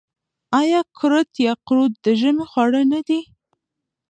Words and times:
آیا 0.61 0.81
کورت 0.97 1.29
یا 1.45 1.53
قروت 1.67 1.93
د 2.05 2.07
ژمي 2.19 2.45
خواړه 2.51 2.81
نه 2.91 2.99
دي؟ 3.07 3.19